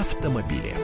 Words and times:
автомобили. 0.00 0.74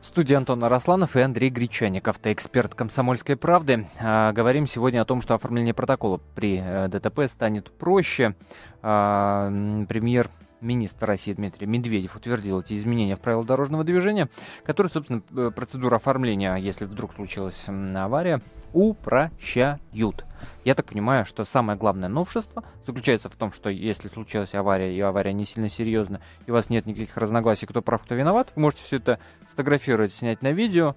В 0.00 0.04
студии 0.04 0.34
Антон 0.34 0.64
Арасланов 0.64 1.14
и 1.14 1.20
Андрей 1.20 1.50
Гречаник, 1.50 2.08
автоэксперт 2.08 2.74
«Комсомольской 2.74 3.36
правды». 3.36 3.86
А, 4.00 4.32
говорим 4.32 4.66
сегодня 4.66 5.00
о 5.00 5.04
том, 5.04 5.22
что 5.22 5.34
оформление 5.34 5.74
протокола 5.74 6.20
при 6.34 6.60
э, 6.60 6.88
ДТП 6.88 7.28
станет 7.28 7.70
проще. 7.70 8.34
А, 8.82 9.48
премьер 9.88 10.28
министр 10.60 11.06
России 11.06 11.32
Дмитрий 11.32 11.66
Медведев 11.66 12.16
утвердил 12.16 12.60
эти 12.60 12.74
изменения 12.74 13.16
в 13.16 13.20
правила 13.20 13.44
дорожного 13.44 13.84
движения, 13.84 14.28
которые, 14.64 14.90
собственно, 14.90 15.22
э, 15.36 15.50
процедуру 15.54 15.96
оформления, 15.96 16.56
если 16.56 16.84
вдруг 16.84 17.14
случилась 17.14 17.66
авария, 17.68 18.40
упрощают. 18.72 20.24
Я 20.64 20.74
так 20.74 20.86
понимаю, 20.86 21.26
что 21.26 21.44
самое 21.44 21.78
главное 21.78 22.08
новшество 22.08 22.64
заключается 22.86 23.28
в 23.28 23.34
том, 23.34 23.52
что 23.52 23.68
если 23.68 24.08
случилась 24.08 24.54
авария, 24.54 24.96
и 24.96 25.00
авария 25.00 25.32
не 25.32 25.44
сильно 25.44 25.68
серьезна, 25.68 26.20
и 26.46 26.50
у 26.50 26.54
вас 26.54 26.70
нет 26.70 26.86
никаких 26.86 27.16
разногласий, 27.16 27.66
кто 27.66 27.82
прав, 27.82 28.02
кто 28.02 28.14
виноват, 28.14 28.52
вы 28.54 28.62
можете 28.62 28.84
все 28.84 28.96
это 28.96 29.18
сфотографировать, 29.48 30.14
снять 30.14 30.42
на 30.42 30.52
видео 30.52 30.94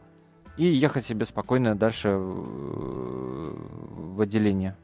и 0.58 0.66
ехать 0.66 1.06
себе 1.06 1.26
спокойно 1.26 1.76
дальше 1.76 2.16
в 4.14 4.22
отделение. 4.22 4.78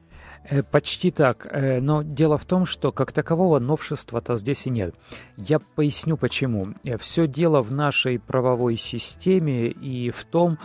Э, 0.43 0.63
почти 0.63 1.11
так. 1.11 1.47
Э, 1.51 1.79
но 1.79 2.01
дело 2.01 2.37
в 2.37 2.45
том, 2.45 2.65
что 2.65 2.91
как 2.91 3.11
такового 3.11 3.59
новшества-то 3.59 4.37
здесь 4.37 4.65
и 4.65 4.69
нет. 4.69 4.95
Я 5.37 5.59
поясню 5.59 6.17
почему. 6.17 6.69
Э, 6.83 6.97
Все 6.97 7.27
дело 7.27 7.61
в 7.61 7.71
нашей 7.71 8.19
правовой 8.19 8.77
системе 8.77 9.67
и 9.67 10.11
в 10.11 10.25
том, 10.25 10.57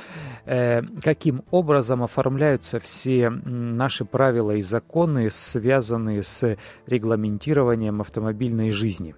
каким 1.03 1.43
образом 1.51 2.03
оформляются 2.03 2.79
все 2.79 3.31
наши 3.31 4.05
правила 4.05 4.53
и 4.53 4.63
законы, 4.63 5.31
связанные 5.31 6.23
с 6.23 6.57
регламентированием 6.87 8.01
автомобильной 8.01 8.71
жизни 8.71 9.15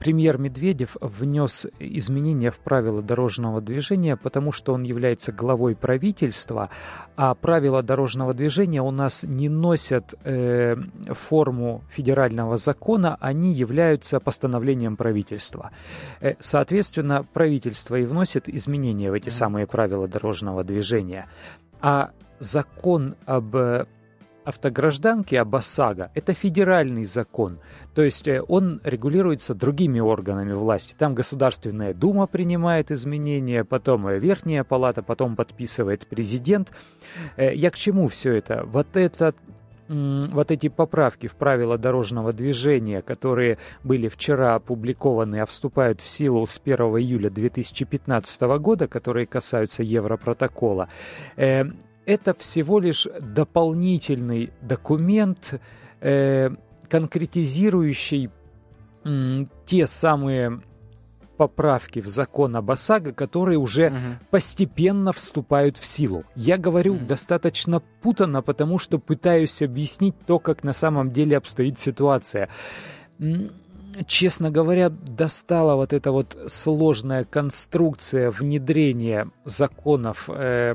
премьер 0.00 0.38
Медведев 0.38 0.96
внес 1.00 1.66
изменения 1.78 2.50
в 2.50 2.58
правила 2.58 3.02
дорожного 3.02 3.60
движения, 3.60 4.16
потому 4.16 4.50
что 4.50 4.72
он 4.72 4.82
является 4.82 5.30
главой 5.30 5.76
правительства, 5.76 6.70
а 7.16 7.34
правила 7.34 7.82
дорожного 7.82 8.34
движения 8.34 8.82
у 8.82 8.90
нас 8.90 9.22
не 9.22 9.48
носят 9.48 10.14
э, 10.24 10.74
форму 11.12 11.84
федерального 11.90 12.56
закона, 12.56 13.16
они 13.20 13.52
являются 13.52 14.18
постановлением 14.20 14.96
правительства. 14.96 15.70
Э, 16.20 16.34
соответственно, 16.40 17.24
правительство 17.32 17.96
и 17.96 18.06
вносит 18.06 18.48
изменения 18.48 19.10
в 19.10 19.14
эти 19.14 19.28
самые 19.28 19.66
правила 19.66 20.08
дорожного 20.08 20.64
движения. 20.64 21.28
А 21.82 22.10
закон 22.38 23.16
об 23.26 23.54
автогражданки, 24.44 25.34
об 25.34 25.54
ОСАГО, 25.54 26.10
это 26.14 26.34
федеральный 26.34 27.04
закон. 27.04 27.60
То 27.94 28.02
есть 28.02 28.26
э, 28.28 28.42
он 28.46 28.80
регулируется 28.84 29.54
другими 29.54 30.00
органами 30.00 30.52
власти. 30.52 30.94
Там 30.96 31.14
Государственная 31.14 31.94
Дума 31.94 32.26
принимает 32.26 32.90
изменения, 32.90 33.64
потом 33.64 34.08
э, 34.08 34.18
Верхняя 34.18 34.64
Палата, 34.64 35.02
потом 35.02 35.36
подписывает 35.36 36.06
президент. 36.06 36.70
Э, 37.36 37.54
я 37.54 37.70
к 37.70 37.76
чему 37.76 38.08
все 38.08 38.34
это? 38.34 38.64
Вот 38.66 38.88
это 38.94 39.34
вот 39.88 40.52
эти 40.52 40.68
поправки 40.68 41.26
в 41.26 41.34
правила 41.34 41.76
дорожного 41.76 42.32
движения, 42.32 43.02
которые 43.02 43.58
были 43.82 44.06
вчера 44.06 44.54
опубликованы, 44.54 45.40
а 45.40 45.46
вступают 45.46 46.00
в 46.00 46.08
силу 46.08 46.46
с 46.46 46.60
1 46.64 46.76
июля 46.76 47.28
2015 47.28 48.40
года, 48.60 48.86
которые 48.86 49.26
касаются 49.26 49.82
Европротокола, 49.82 50.88
это 52.10 52.34
всего 52.34 52.80
лишь 52.80 53.06
дополнительный 53.20 54.50
документ, 54.60 55.60
э, 56.00 56.50
конкретизирующий 56.88 58.30
э, 59.04 59.44
те 59.64 59.86
самые 59.86 60.60
поправки 61.36 62.00
в 62.00 62.08
закон 62.08 62.56
об 62.56 62.70
ОСАГО, 62.70 63.12
которые 63.12 63.58
уже 63.58 63.86
угу. 63.86 63.96
постепенно 64.30 65.12
вступают 65.12 65.78
в 65.78 65.86
силу. 65.86 66.24
Я 66.34 66.58
говорю 66.58 66.94
угу. 66.94 67.06
достаточно 67.06 67.80
путанно, 68.02 68.42
потому 68.42 68.78
что 68.78 68.98
пытаюсь 68.98 69.62
объяснить 69.62 70.14
то, 70.26 70.38
как 70.38 70.64
на 70.64 70.72
самом 70.72 71.12
деле 71.12 71.36
обстоит 71.36 71.78
ситуация. 71.78 72.48
Честно 74.06 74.50
говоря, 74.50 74.90
достала 74.90 75.76
вот 75.76 75.92
эта 75.92 76.10
вот 76.12 76.36
сложная 76.48 77.24
конструкция 77.24 78.30
внедрения 78.30 79.30
законов 79.44 80.28
э, 80.28 80.74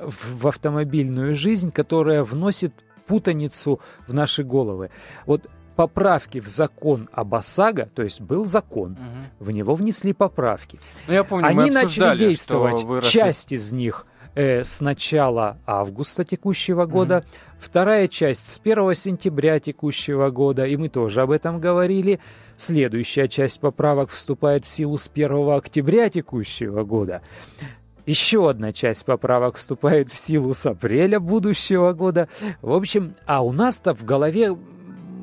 в 0.00 0.46
автомобильную 0.46 1.34
жизнь, 1.34 1.70
которая 1.72 2.24
вносит 2.24 2.72
путаницу 3.06 3.80
в 4.06 4.14
наши 4.14 4.42
головы. 4.42 4.90
Вот 5.26 5.48
поправки 5.76 6.40
в 6.40 6.48
закон 6.48 7.08
об 7.12 7.34
ОСАГО, 7.34 7.90
то 7.94 8.02
есть 8.02 8.20
был 8.20 8.46
закон, 8.46 8.92
угу. 8.92 9.44
в 9.46 9.50
него 9.50 9.74
внесли 9.74 10.12
поправки. 10.12 10.80
Ну, 11.06 11.14
я 11.14 11.22
помню, 11.22 11.46
Они 11.46 11.70
начали 11.70 12.18
действовать, 12.18 12.82
выросли... 12.82 13.10
часть 13.10 13.52
из 13.52 13.72
них 13.72 14.06
э, 14.34 14.64
с 14.64 14.80
начала 14.80 15.58
августа 15.66 16.24
текущего 16.24 16.86
года, 16.86 17.18
угу. 17.18 17.26
вторая 17.60 18.08
часть 18.08 18.48
с 18.48 18.60
1 18.62 18.94
сентября 18.94 19.60
текущего 19.60 20.30
года, 20.30 20.66
и 20.66 20.76
мы 20.76 20.88
тоже 20.88 21.20
об 21.20 21.30
этом 21.30 21.60
говорили. 21.60 22.20
Следующая 22.56 23.28
часть 23.28 23.60
поправок 23.60 24.08
вступает 24.08 24.64
в 24.64 24.68
силу 24.70 24.96
с 24.96 25.10
1 25.12 25.50
октября 25.50 26.08
текущего 26.08 26.84
года. 26.84 27.20
Еще 28.06 28.48
одна 28.48 28.72
часть 28.72 29.04
поправок 29.04 29.56
вступает 29.56 30.10
в 30.10 30.16
силу 30.16 30.54
с 30.54 30.64
апреля 30.64 31.18
будущего 31.18 31.92
года. 31.92 32.28
В 32.62 32.72
общем, 32.72 33.16
а 33.26 33.44
у 33.44 33.50
нас-то 33.50 33.94
в 33.94 34.04
голове 34.04 34.56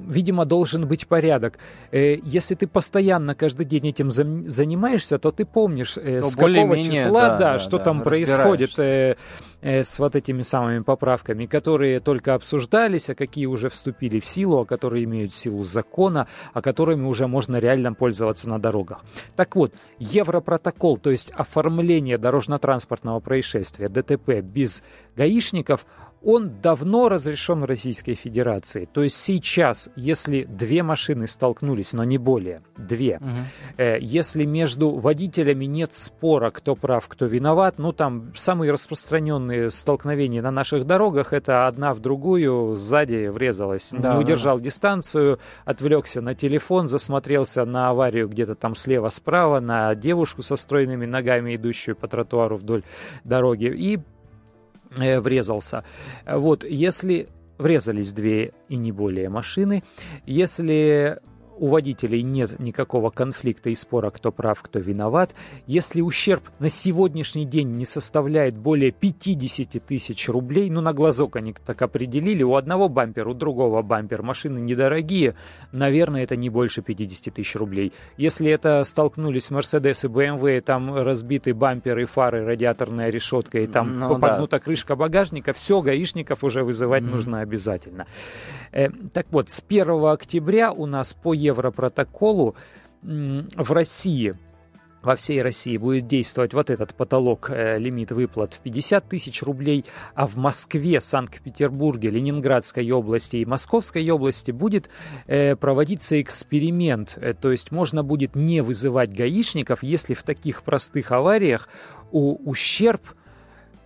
видимо, 0.07 0.45
должен 0.45 0.87
быть 0.87 1.07
порядок. 1.07 1.57
Э, 1.91 2.17
если 2.23 2.55
ты 2.55 2.67
постоянно 2.67 3.35
каждый 3.35 3.65
день 3.65 3.87
этим 3.87 4.11
занимаешься, 4.11 5.19
то 5.19 5.31
ты 5.31 5.45
помнишь, 5.45 5.97
э, 5.97 6.21
то 6.21 6.27
с 6.27 6.35
какого 6.35 6.81
числа, 6.81 7.29
да, 7.29 7.37
да, 7.37 7.59
что 7.59 7.77
да, 7.77 7.83
там 7.83 8.01
происходит 8.01 8.77
э, 8.77 9.15
с 9.61 9.97
вот 9.99 10.15
этими 10.15 10.41
самыми 10.41 10.79
поправками, 10.79 11.45
которые 11.45 11.99
только 11.99 12.33
обсуждались, 12.33 13.09
а 13.09 13.15
какие 13.15 13.45
уже 13.45 13.69
вступили 13.69 14.19
в 14.19 14.25
силу, 14.25 14.59
а 14.59 14.65
которые 14.65 15.05
имеют 15.05 15.33
силу 15.35 15.63
закона, 15.63 16.27
а 16.53 16.61
которыми 16.61 17.05
уже 17.05 17.27
можно 17.27 17.57
реально 17.57 17.93
пользоваться 17.93 18.49
на 18.49 18.59
дорогах. 18.59 19.01
Так 19.35 19.55
вот, 19.55 19.73
Европротокол, 19.99 20.97
то 20.97 21.11
есть 21.11 21.31
оформление 21.31 22.17
дорожно-транспортного 22.17 23.19
происшествия, 23.19 23.87
ДТП 23.87 24.41
без 24.41 24.83
гаишников– 25.15 25.85
он 26.23 26.61
давно 26.61 27.09
разрешен 27.09 27.61
в 27.61 27.65
Российской 27.65 28.15
Федерации. 28.15 28.87
То 28.91 29.03
есть 29.03 29.17
сейчас, 29.17 29.89
если 29.95 30.43
две 30.43 30.83
машины 30.83 31.27
столкнулись, 31.27 31.93
но 31.93 32.03
не 32.03 32.17
более, 32.17 32.61
две, 32.77 33.17
угу. 33.17 33.29
э, 33.77 33.97
если 33.99 34.45
между 34.45 34.91
водителями 34.91 35.65
нет 35.65 35.93
спора, 35.93 36.49
кто 36.51 36.75
прав, 36.75 37.07
кто 37.07 37.25
виноват, 37.25 37.75
ну 37.77 37.91
там 37.91 38.31
самые 38.35 38.71
распространенные 38.71 39.69
столкновения 39.69 40.41
на 40.41 40.51
наших 40.51 40.85
дорогах, 40.85 41.33
это 41.33 41.67
одна 41.67 41.93
в 41.93 41.99
другую 41.99 42.75
сзади 42.77 43.27
врезалась, 43.27 43.89
да, 43.91 44.13
не 44.13 44.19
удержал 44.19 44.57
да. 44.57 44.65
дистанцию, 44.65 45.39
отвлекся 45.65 46.21
на 46.21 46.35
телефон, 46.35 46.87
засмотрелся 46.87 47.65
на 47.65 47.89
аварию 47.89 48.29
где-то 48.29 48.55
там 48.55 48.75
слева-справа, 48.75 49.59
на 49.59 49.93
девушку 49.95 50.41
со 50.41 50.55
стройными 50.55 51.05
ногами, 51.05 51.55
идущую 51.55 51.95
по 51.95 52.07
тротуару 52.07 52.55
вдоль 52.55 52.83
дороги, 53.23 53.65
и 53.65 53.99
врезался. 54.95 55.83
Вот, 56.25 56.63
если 56.63 57.29
врезались 57.57 58.13
две 58.13 58.53
и 58.69 58.75
не 58.75 58.91
более 58.91 59.29
машины, 59.29 59.83
если 60.25 61.19
у 61.57 61.67
водителей 61.67 62.21
нет 62.21 62.59
никакого 62.59 63.09
конфликта 63.09 63.69
и 63.69 63.75
спора, 63.75 64.09
кто 64.09 64.31
прав, 64.31 64.61
кто 64.61 64.79
виноват. 64.79 65.35
Если 65.67 66.01
ущерб 66.01 66.43
на 66.59 66.69
сегодняшний 66.69 67.45
день 67.45 67.77
не 67.77 67.85
составляет 67.85 68.57
более 68.57 68.91
50 68.91 69.83
тысяч 69.85 70.27
рублей, 70.29 70.69
ну, 70.69 70.81
на 70.81 70.93
глазок 70.93 71.35
они 71.35 71.53
так 71.65 71.81
определили, 71.81 72.43
у 72.43 72.55
одного 72.55 72.89
бампера, 72.89 73.29
у 73.29 73.33
другого 73.33 73.81
бампер, 73.81 74.23
машины 74.23 74.59
недорогие, 74.59 75.35
наверное, 75.71 76.23
это 76.23 76.35
не 76.35 76.49
больше 76.49 76.81
50 76.81 77.33
тысяч 77.33 77.55
рублей. 77.55 77.93
Если 78.17 78.49
это 78.49 78.83
столкнулись 78.83 79.49
Mercedes 79.49 80.05
и 80.05 80.07
BMW, 80.07 80.61
там 80.61 80.95
разбиты 80.95 81.53
бамперы, 81.53 82.05
фары, 82.05 82.45
радиаторная 82.45 83.09
решетка, 83.09 83.59
и 83.59 83.67
там 83.67 83.99
ну, 83.99 84.19
погнута 84.19 84.57
да. 84.57 84.59
крышка 84.59 84.95
багажника, 84.95 85.53
все, 85.53 85.81
гаишников 85.81 86.43
уже 86.43 86.63
вызывать 86.63 87.03
mm-hmm. 87.03 87.11
нужно 87.11 87.41
обязательно. 87.41 88.07
Э, 88.71 88.89
так 89.13 89.27
вот, 89.31 89.49
с 89.49 89.63
1 89.67 90.05
октября 90.05 90.71
у 90.71 90.85
нас 90.85 91.13
по 91.13 91.33
Европротоколу 91.43 92.55
в 93.01 93.71
России 93.71 94.33
во 95.03 95.17
всей 95.17 95.41
России 95.41 95.77
будет 95.77 96.07
действовать 96.07 96.53
вот 96.53 96.69
этот 96.69 96.95
потолок, 96.95 97.49
э, 97.49 97.77
лимит 97.77 98.11
выплат 98.11 98.53
в 98.53 98.61
50 98.61 99.07
тысяч 99.09 99.43
рублей, 99.43 99.85
а 100.15 100.25
в 100.25 100.37
Москве, 100.37 101.01
Санкт-Петербурге, 101.01 102.09
Ленинградской 102.09 102.89
области 102.89 103.37
и 103.37 103.45
Московской 103.45 104.09
области 104.09 104.51
будет 104.51 104.89
э, 105.27 105.55
проводиться 105.57 106.19
эксперимент. 106.21 107.17
Э, 107.17 107.33
то 107.33 107.51
есть 107.51 107.71
можно 107.71 108.03
будет 108.03 108.35
не 108.35 108.61
вызывать 108.61 109.11
гаишников, 109.11 109.83
если 109.83 110.13
в 110.13 110.23
таких 110.23 110.63
простых 110.63 111.11
авариях 111.11 111.67
у, 112.11 112.49
ущерб 112.49 113.01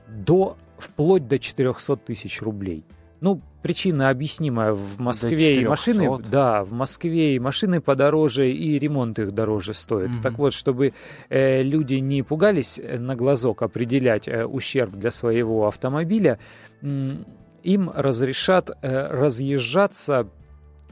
до, 0.07 0.55
вплоть 0.77 1.27
до 1.27 1.39
400 1.39 1.97
тысяч 1.97 2.41
рублей. 2.41 2.85
Ну, 3.19 3.41
причина 3.61 4.09
объяснимая. 4.09 4.73
В 4.73 4.99
Москве 4.99 5.61
и 5.61 5.65
машины, 5.65 6.19
да, 6.19 6.63
в 6.63 6.71
Москве 6.71 7.35
и 7.35 7.39
машины 7.39 7.81
подороже, 7.81 8.51
и 8.51 8.77
ремонт 8.79 9.19
их 9.19 9.33
дороже 9.33 9.73
стоит. 9.73 10.09
Угу. 10.09 10.21
Так 10.23 10.37
вот, 10.37 10.53
чтобы 10.53 10.93
э, 11.29 11.63
люди 11.63 11.95
не 11.95 12.23
пугались 12.23 12.79
э, 12.79 12.97
на 12.99 13.15
глазок 13.15 13.63
определять 13.63 14.27
э, 14.27 14.45
ущерб 14.45 14.91
для 14.91 15.11
своего 15.11 15.67
автомобиля, 15.67 16.39
э, 16.81 17.15
им 17.63 17.91
разрешат 17.93 18.69
э, 18.81 19.07
разъезжаться 19.07 20.29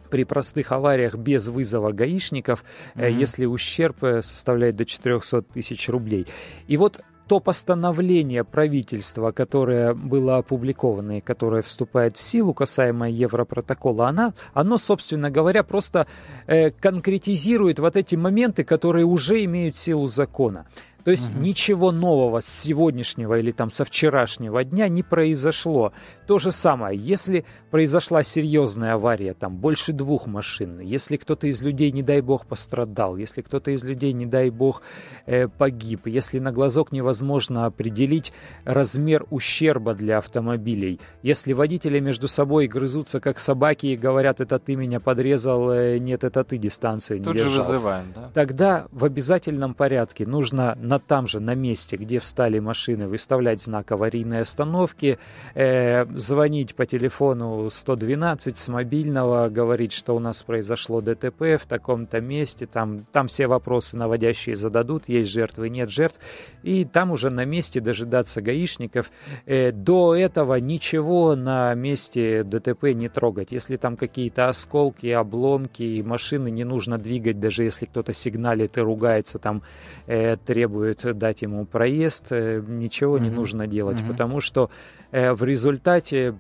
при 0.09 0.23
простых 0.23 0.71
авариях 0.71 1.15
без 1.15 1.47
вызова 1.47 1.91
гаишников, 1.91 2.63
mm-hmm. 2.95 3.11
если 3.11 3.45
ущерб 3.45 4.03
э, 4.03 4.21
составляет 4.21 4.75
до 4.75 4.85
400 4.85 5.43
тысяч 5.43 5.89
рублей. 5.89 6.27
И 6.67 6.77
вот 6.77 7.01
то 7.27 7.39
постановление 7.39 8.43
правительства, 8.43 9.31
которое 9.31 9.93
было 9.93 10.37
опубликовано 10.37 11.17
и 11.17 11.21
которое 11.21 11.61
вступает 11.61 12.17
в 12.17 12.23
силу 12.23 12.53
касаемо 12.53 13.09
Европротокола, 13.09 14.07
она, 14.07 14.33
оно, 14.53 14.77
собственно 14.77 15.31
говоря, 15.31 15.63
просто 15.63 16.07
э, 16.47 16.71
конкретизирует 16.71 17.79
вот 17.79 17.95
эти 17.95 18.15
моменты, 18.15 18.63
которые 18.63 19.05
уже 19.05 19.43
имеют 19.43 19.77
силу 19.77 20.07
закона. 20.07 20.65
То 21.05 21.11
есть 21.11 21.29
угу. 21.29 21.39
ничего 21.39 21.91
нового 21.91 22.39
с 22.39 22.47
сегодняшнего 22.47 23.37
или 23.37 23.51
там 23.51 23.69
со 23.69 23.85
вчерашнего 23.85 24.63
дня 24.63 24.87
не 24.87 25.03
произошло. 25.03 25.93
То 26.25 26.39
же 26.39 26.51
самое, 26.51 26.99
если 26.99 27.45
произошла 27.69 28.23
серьезная 28.23 28.95
авария, 28.95 29.33
там 29.33 29.55
больше 29.55 29.93
двух 29.93 30.25
машин, 30.25 30.79
если 30.79 31.17
кто-то 31.17 31.45
из 31.45 31.61
людей, 31.61 31.91
не 31.91 32.01
дай 32.01 32.21
бог, 32.21 32.47
пострадал, 32.47 33.17
если 33.17 33.43
кто-то 33.43 33.69
из 33.69 33.83
людей, 33.83 34.13
не 34.13 34.25
дай 34.25 34.49
бог, 34.49 34.81
э, 35.27 35.47
погиб, 35.47 36.07
если 36.07 36.39
на 36.39 36.51
глазок 36.51 36.91
невозможно 36.91 37.67
определить 37.67 38.33
размер 38.63 39.27
ущерба 39.29 39.93
для 39.93 40.17
автомобилей, 40.17 40.99
если 41.21 41.53
водители 41.53 41.99
между 41.99 42.27
собой 42.27 42.65
грызутся 42.65 43.19
как 43.19 43.37
собаки 43.37 43.85
и 43.85 43.95
говорят, 43.95 44.41
это 44.41 44.57
ты 44.57 44.75
меня 44.75 44.99
подрезал, 44.99 45.69
э, 45.69 45.99
нет, 45.99 46.23
это 46.23 46.43
ты 46.43 46.57
дистанцию 46.57 47.19
не 47.19 47.25
Тут 47.25 47.35
держал. 47.35 47.51
же 47.51 47.61
вызываем, 47.61 48.05
да? 48.15 48.31
Тогда 48.33 48.87
в 48.91 49.05
обязательном 49.05 49.75
порядке 49.75 50.25
нужно 50.25 50.75
на 50.81 50.94
там 50.99 51.27
же, 51.27 51.39
на 51.39 51.55
месте, 51.55 51.97
где 51.97 52.19
встали 52.19 52.59
машины, 52.59 53.07
выставлять 53.07 53.61
знак 53.61 53.91
аварийной 53.91 54.41
остановки, 54.41 55.19
э, 55.53 56.05
звонить 56.15 56.75
по 56.75 56.85
телефону 56.85 57.69
112 57.69 58.57
с 58.57 58.67
мобильного, 58.67 59.49
говорить, 59.49 59.91
что 59.91 60.15
у 60.15 60.19
нас 60.19 60.43
произошло 60.43 61.01
ДТП 61.01 61.57
в 61.59 61.65
таком-то 61.67 62.21
месте, 62.21 62.65
там, 62.65 63.05
там 63.11 63.27
все 63.27 63.47
вопросы 63.47 63.97
наводящие 63.97 64.55
зададут, 64.55 65.07
есть 65.07 65.31
жертвы, 65.31 65.69
нет 65.69 65.89
жертв, 65.89 66.19
и 66.63 66.85
там 66.85 67.11
уже 67.11 67.29
на 67.29 67.45
месте 67.45 67.79
дожидаться 67.79 68.41
гаишников. 68.41 69.11
Э, 69.45 69.71
до 69.71 70.15
этого 70.15 70.55
ничего 70.55 71.35
на 71.35 71.73
месте 71.73 72.43
ДТП 72.43 72.93
не 72.93 73.09
трогать. 73.09 73.51
Если 73.51 73.77
там 73.77 73.97
какие-то 73.97 74.47
осколки, 74.47 75.07
обломки, 75.07 76.01
машины 76.05 76.51
не 76.51 76.63
нужно 76.63 76.97
двигать, 76.97 77.39
даже 77.39 77.63
если 77.63 77.85
кто-то 77.85 78.13
сигналит 78.13 78.77
и 78.77 78.81
ругается, 78.81 79.39
там 79.39 79.61
э, 80.07 80.37
требует 80.37 80.84
дать 80.93 81.41
ему 81.41 81.65
проезд, 81.65 82.27
э, 82.31 82.61
ничего 82.65 83.17
mm-hmm. 83.17 83.21
не 83.21 83.29
нужно 83.29 83.67
делать, 83.67 83.99
mm-hmm. 83.99 84.07
потому 84.07 84.41
что 84.41 84.69
э, 85.11 85.33
в 85.33 85.43
результате 85.43 86.39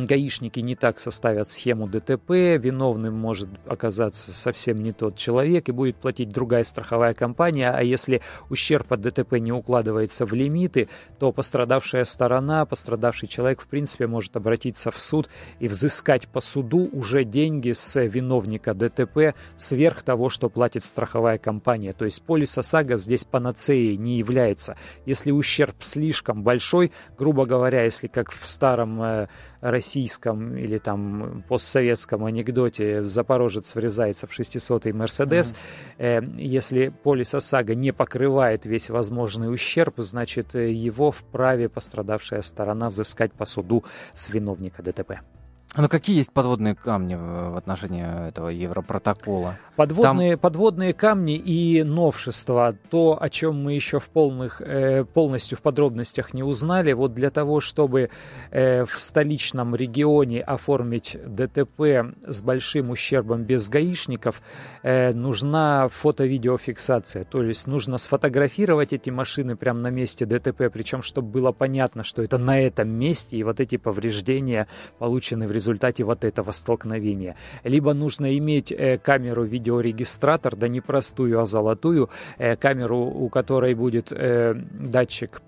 гаишники 0.00 0.60
не 0.60 0.74
так 0.74 0.98
составят 0.98 1.50
схему 1.50 1.86
ДТП, 1.86 2.30
виновным 2.58 3.14
может 3.14 3.48
оказаться 3.66 4.32
совсем 4.32 4.82
не 4.82 4.92
тот 4.92 5.16
человек 5.16 5.68
и 5.68 5.72
будет 5.72 5.96
платить 5.96 6.30
другая 6.30 6.64
страховая 6.64 7.14
компания, 7.14 7.70
а 7.70 7.82
если 7.82 8.22
ущерб 8.48 8.92
от 8.92 9.02
ДТП 9.02 9.34
не 9.34 9.52
укладывается 9.52 10.24
в 10.24 10.32
лимиты, 10.32 10.88
то 11.18 11.32
пострадавшая 11.32 12.04
сторона, 12.04 12.64
пострадавший 12.64 13.28
человек 13.28 13.60
в 13.60 13.66
принципе 13.66 14.06
может 14.06 14.36
обратиться 14.36 14.90
в 14.90 14.98
суд 14.98 15.28
и 15.60 15.68
взыскать 15.68 16.28
по 16.28 16.40
суду 16.40 16.88
уже 16.92 17.24
деньги 17.24 17.72
с 17.72 18.00
виновника 18.00 18.74
ДТП 18.74 19.34
сверх 19.56 20.02
того, 20.02 20.28
что 20.28 20.48
платит 20.48 20.84
страховая 20.84 21.38
компания. 21.38 21.92
То 21.92 22.04
есть 22.04 22.22
полис 22.22 22.56
ОСАГО 22.56 22.96
здесь 22.96 23.24
панацеей 23.24 23.96
не 23.96 24.18
является. 24.18 24.76
Если 25.06 25.30
ущерб 25.30 25.76
слишком 25.80 26.42
большой, 26.42 26.92
грубо 27.18 27.44
говоря, 27.44 27.84
если 27.84 28.06
как 28.06 28.30
в 28.30 28.48
старом 28.48 29.02
э, 29.02 29.28
российском 29.62 30.56
или 30.56 30.76
там 30.78 31.44
постсоветском 31.48 32.24
анекдоте 32.24 33.04
Запорожец 33.04 33.74
врезается 33.74 34.26
в 34.26 34.38
600-й 34.38 34.92
Мерседес, 34.92 35.54
mm-hmm. 35.98 36.40
если 36.40 36.88
полис 36.88 37.34
ОСАГО 37.34 37.74
не 37.74 37.92
покрывает 37.92 38.66
весь 38.66 38.90
возможный 38.90 39.52
ущерб, 39.52 39.94
значит 39.98 40.54
э, 40.54 40.70
его 40.72 41.12
вправе 41.12 41.68
пострадавшая 41.68 42.42
сторона 42.42 42.90
взыскать 42.90 43.32
по 43.32 43.46
суду 43.46 43.84
с 44.12 44.28
виновника 44.28 44.82
ДТП. 44.82 45.20
Ну 45.74 45.88
какие 45.88 46.18
есть 46.18 46.30
подводные 46.30 46.74
камни 46.74 47.14
в 47.14 47.56
отношении 47.56 48.28
этого 48.28 48.48
Европротокола? 48.48 49.56
Подводные, 49.74 50.32
Там... 50.32 50.38
подводные 50.38 50.92
камни 50.92 51.36
и 51.36 51.82
новшества, 51.82 52.76
то, 52.90 53.16
о 53.18 53.30
чем 53.30 53.62
мы 53.62 53.72
еще 53.72 53.98
в 53.98 54.10
полных, 54.10 54.60
э, 54.60 55.04
полностью 55.04 55.56
в 55.56 55.62
подробностях 55.62 56.34
не 56.34 56.42
узнали, 56.42 56.92
вот 56.92 57.14
для 57.14 57.30
того, 57.30 57.60
чтобы 57.60 58.10
э, 58.50 58.84
в 58.84 59.00
столичном 59.00 59.74
регионе 59.74 60.42
оформить 60.42 61.16
ДТП 61.24 62.14
с 62.26 62.42
большим 62.42 62.90
ущербом 62.90 63.44
без 63.44 63.70
гаишников, 63.70 64.42
э, 64.82 65.14
нужна 65.14 65.88
фото-видеофиксация, 65.88 67.24
то 67.24 67.42
есть 67.42 67.66
нужно 67.66 67.96
сфотографировать 67.96 68.92
эти 68.92 69.08
машины 69.08 69.56
прямо 69.56 69.80
на 69.80 69.90
месте 69.90 70.26
ДТП, 70.26 70.64
причем 70.70 71.00
чтобы 71.00 71.28
было 71.28 71.52
понятно, 71.52 72.04
что 72.04 72.22
это 72.22 72.36
на 72.36 72.60
этом 72.60 72.90
месте, 72.90 73.38
и 73.38 73.42
вот 73.42 73.58
эти 73.58 73.78
повреждения 73.78 74.68
получены 74.98 75.46
в 75.46 75.50
результате 75.50 75.61
результате 75.62 76.04
вот 76.04 76.24
этого 76.24 76.52
столкновения. 76.52 77.36
Либо 77.64 77.94
нужно 77.94 78.36
иметь 78.38 78.72
э, 78.72 78.98
камеру 78.98 79.44
видеорегистратор, 79.44 80.56
да 80.56 80.68
не 80.68 80.80
простую, 80.80 81.40
а 81.40 81.44
золотую, 81.44 82.10
э, 82.38 82.56
камеру, 82.56 82.98
у 82.98 83.28
которой 83.28 83.74
будет 83.74 84.12
э, 84.12 84.54
датчик 84.54 85.40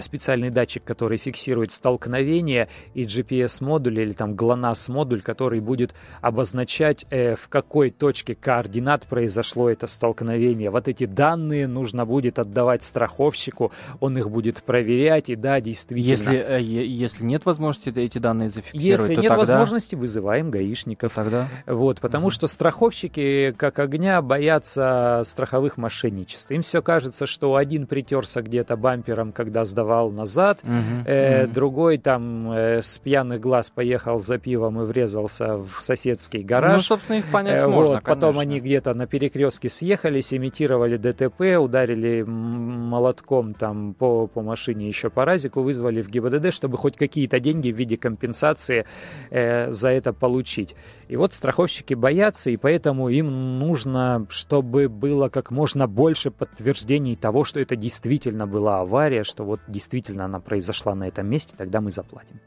специальный 0.00 0.50
датчик, 0.50 0.84
который 0.84 1.18
фиксирует 1.18 1.72
столкновение, 1.72 2.68
и 2.94 3.04
GPS-модуль 3.04 4.00
или 4.00 4.12
там 4.12 4.34
GLONASS-модуль, 4.34 5.22
который 5.22 5.60
будет 5.60 5.94
обозначать, 6.20 7.06
э, 7.10 7.34
в 7.34 7.48
какой 7.48 7.90
точке 7.90 8.34
координат 8.34 9.06
произошло 9.06 9.70
это 9.70 9.86
столкновение. 9.86 10.70
Вот 10.70 10.88
эти 10.88 11.06
данные 11.06 11.66
нужно 11.66 12.04
будет 12.06 12.38
отдавать 12.38 12.82
страховщику, 12.82 13.72
он 14.00 14.16
их 14.18 14.30
будет 14.30 14.62
проверять, 14.62 15.28
и 15.28 15.36
да, 15.36 15.60
действительно. 15.60 16.10
Если, 16.10 16.36
э, 16.36 16.62
если 16.62 17.24
нет 17.24 17.44
возможности 17.44 17.90
эти 17.90 18.18
данные 18.18 18.50
зафиксировать, 18.50 19.00
Если 19.00 19.14
нет 19.14 19.28
тогда... 19.28 19.38
возможности, 19.38 19.94
вызываем 19.94 20.50
гаишников. 20.50 21.14
Тогда? 21.14 21.48
Вот, 21.66 22.00
потому 22.00 22.26
угу. 22.26 22.30
что 22.30 22.46
страховщики, 22.46 23.54
как 23.56 23.78
огня, 23.78 24.20
боятся 24.22 25.22
страховых 25.24 25.76
мошенничеств. 25.76 26.50
Им 26.50 26.62
все 26.62 26.82
кажется, 26.82 27.26
что 27.26 27.56
один 27.56 27.86
притерся 27.86 28.42
где-то 28.42 28.76
бампером, 28.76 29.32
когда 29.32 29.64
сдавал 29.70 30.10
назад, 30.10 30.60
угу, 30.62 30.72
э, 31.06 31.44
угу. 31.44 31.52
другой 31.52 31.98
там 31.98 32.52
э, 32.52 32.82
с 32.82 32.98
пьяных 32.98 33.40
глаз 33.40 33.70
поехал 33.70 34.18
за 34.18 34.38
пивом 34.38 34.82
и 34.82 34.84
врезался 34.84 35.56
в 35.56 35.78
соседский 35.80 36.42
гараж. 36.42 36.76
Ну, 36.76 36.82
собственно, 36.82 37.16
их 37.16 37.30
понять 37.30 37.62
э, 37.62 37.66
можно, 37.66 37.94
вот, 37.94 38.02
Потом 38.02 38.38
они 38.38 38.60
где-то 38.60 38.94
на 38.94 39.06
перекрестке 39.06 39.68
съехались, 39.68 40.34
имитировали 40.34 40.96
ДТП, 40.96 41.58
ударили 41.58 42.22
молотком 42.22 43.54
там 43.54 43.94
по, 43.94 44.26
по 44.26 44.42
машине 44.42 44.88
еще 44.88 45.10
по 45.10 45.24
разику, 45.24 45.62
вызвали 45.62 46.02
в 46.02 46.08
ГИБДД, 46.08 46.52
чтобы 46.52 46.76
хоть 46.76 46.96
какие-то 46.96 47.40
деньги 47.40 47.70
в 47.70 47.76
виде 47.76 47.96
компенсации 47.96 48.84
э, 49.30 49.70
за 49.70 49.90
это 49.90 50.12
получить. 50.12 50.74
И 51.08 51.16
вот 51.16 51.32
страховщики 51.32 51.94
боятся, 51.94 52.50
и 52.50 52.56
поэтому 52.56 53.08
им 53.08 53.58
нужно, 53.58 54.26
чтобы 54.28 54.88
было 54.88 55.28
как 55.28 55.50
можно 55.50 55.86
больше 55.86 56.30
подтверждений 56.30 57.16
того, 57.16 57.44
что 57.44 57.60
это 57.60 57.76
действительно 57.76 58.46
была 58.46 58.80
авария, 58.80 59.24
что 59.24 59.44
вот 59.44 59.59
действительно 59.68 60.24
она 60.24 60.40
произошла 60.40 60.94
на 60.94 61.08
этом 61.08 61.26
месте, 61.26 61.54
тогда 61.56 61.80
мы 61.80 61.90
заплатим. 61.90 62.40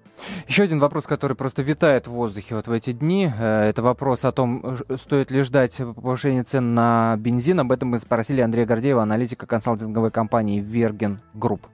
Еще 0.47 0.63
один 0.63 0.79
вопрос, 0.79 1.05
который 1.05 1.35
просто 1.35 1.61
витает 1.61 2.07
в 2.07 2.11
воздухе 2.11 2.55
вот 2.55 2.67
в 2.67 2.71
эти 2.71 2.91
дни, 2.91 3.27
э, 3.27 3.69
это 3.69 3.81
вопрос 3.81 4.25
о 4.25 4.31
том, 4.31 4.77
стоит 4.97 5.31
ли 5.31 5.41
ждать 5.41 5.77
повышения 5.77 6.43
цен 6.43 6.73
на 6.73 7.15
бензин. 7.17 7.59
Об 7.59 7.71
этом 7.71 7.89
мы 7.89 7.99
спросили 7.99 8.41
Андрея 8.41 8.65
Гордеева, 8.65 9.01
аналитика 9.01 9.47
консалтинговой 9.47 10.11
компании 10.11 10.59
Верген 10.59 11.19
Групп. 11.33 11.67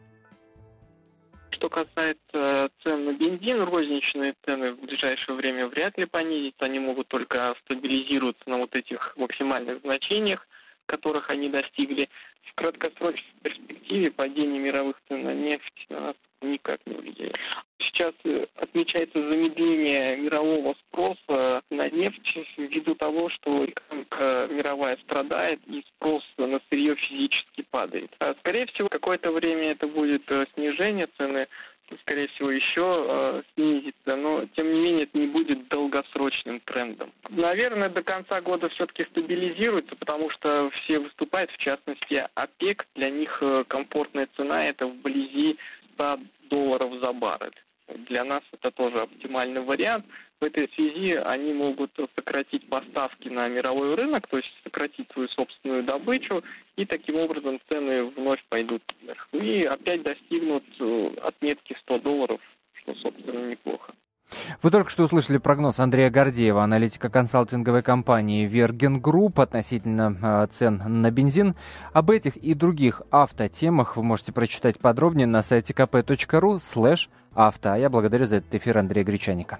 Что 1.52 1.68
касается 1.68 2.70
цен 2.84 3.06
на 3.06 3.14
бензин, 3.14 3.62
розничные 3.64 4.34
цены 4.46 4.72
в 4.72 4.80
ближайшее 4.80 5.36
время 5.36 5.68
вряд 5.68 5.98
ли 5.98 6.06
понизятся, 6.06 6.66
они 6.66 6.80
могут 6.80 7.10
только 7.10 7.54
стабилизироваться 7.66 8.50
на 8.50 8.58
вот 8.58 8.74
этих 8.76 9.14
максимальных 9.18 9.82
значениях, 9.82 10.48
которых 10.90 11.30
они 11.30 11.50
достигли. 11.50 12.10
В 12.44 12.56
краткосрочной 12.56 13.34
перспективе 13.44 14.12
падение 14.12 14.60
мировых 14.60 15.00
цен 15.08 15.24
на 15.24 15.36
нефть 15.36 15.86
на 15.90 16.00
нас 16.00 16.16
никак 16.42 16.80
не 16.86 16.96
влияет. 16.96 17.36
Сейчас 17.80 18.14
э, 18.24 18.48
отмечается 18.56 19.22
замедление 19.22 20.18
мирового 20.18 20.76
спроса 20.88 21.62
на 21.70 21.90
нефть 21.90 22.38
ввиду 22.58 22.96
того, 22.96 23.30
что 23.30 23.66
экономика 23.66 24.48
мировая 24.50 24.98
страдает 25.04 25.60
и 25.68 25.84
спрос 25.96 26.24
на 26.38 26.60
сырье 26.70 26.96
физически 26.96 27.64
падает. 27.70 28.10
А, 28.20 28.34
скорее 28.40 28.66
всего, 28.68 28.90
какое-то 28.90 29.32
время 29.32 29.72
это 29.72 29.86
будет 29.88 30.24
э, 30.32 30.46
снижение 30.56 31.08
цены, 31.18 31.48
скорее 32.02 32.28
всего, 32.30 32.52
еще 32.52 33.06
э, 33.08 33.42
снизится 33.54 34.10
инфляция, 34.10 34.16
но 34.16 34.46
тем 34.56 34.74
не 34.74 34.80
менее 34.80 35.04
это 35.04 35.18
не 35.18 35.28
будет 35.28 35.68
долгосрочным 35.68 36.60
трендом. 36.62 37.12
Наверное, 37.30 37.90
до 37.90 38.04
конца 38.04 38.42
года 38.42 38.70
все-таки 38.70 39.06
стабилизируется, 39.06 39.96
потому 39.96 40.30
что 40.32 40.70
все 40.72 41.00
выступают, 41.00 41.52
в 41.52 41.58
частности, 41.58 42.28
ОПЕК, 42.36 42.86
для 42.96 43.10
них 43.10 43.38
э, 43.42 43.64
комфортная 43.68 44.28
цена 44.36 44.68
это 44.68 44.88
вблизи 44.88 45.58
100 45.94 46.20
долларов 46.50 46.94
за 47.00 47.14
баррель. 47.14 47.54
Для 48.08 48.24
нас 48.24 48.44
это 48.54 48.72
тоже 48.72 49.02
оптимальный 49.02 49.62
вариант. 49.62 50.06
В 50.42 50.46
этой 50.46 50.70
связи 50.70 51.14
они 51.16 51.54
могут 51.54 51.92
сократить 52.16 52.68
поставки 52.70 53.28
на 53.28 53.50
мировой 53.50 53.96
рынок, 53.96 54.26
то 54.28 54.38
есть 54.38 54.50
сократить 54.64 55.12
свою 55.12 55.28
собственную 55.30 55.84
добычу, 55.84 56.44
и 56.78 56.86
таким 56.86 57.18
образом 57.18 57.60
цены 57.68 58.06
вновь 58.06 58.42
пойдут 58.48 58.82
вверх. 59.02 59.28
И 59.34 59.64
опять 59.64 60.02
достигнут 60.04 60.64
э, 60.80 61.12
отметки 61.24 61.76
100 61.82 62.00
долларов, 62.00 62.40
что, 62.74 62.96
собственно, 62.96 63.50
неплохо. 63.50 63.94
Вы 64.62 64.72
только 64.72 64.90
что 64.90 65.04
услышали 65.04 65.40
прогноз 65.40 65.80
Андрея 65.80 66.10
Гордеева, 66.10 66.64
аналитика 66.64 67.10
консалтинговой 67.10 67.84
компании 67.84 68.46
Верген 68.46 69.02
Групп 69.02 69.42
относительно 69.42 70.18
э, 70.22 70.48
цен 70.52 70.82
на 70.86 71.12
бензин. 71.12 71.56
Об 71.92 72.12
этих 72.12 72.38
и 72.38 72.54
других 72.54 73.02
автотемах 73.12 73.98
вы 73.98 74.04
можете 74.04 74.32
прочитать 74.32 74.80
подробнее 74.80 75.28
на 75.28 75.42
сайте 75.42 75.74
kp.ru 75.74 76.60
слэш 76.60 77.10
авто. 77.34 77.74
А 77.74 77.78
я 77.78 77.90
благодарю 77.90 78.26
за 78.26 78.38
этот 78.38 78.56
эфир 78.56 78.78
Андрея 78.78 79.04
Гречаника. 79.04 79.60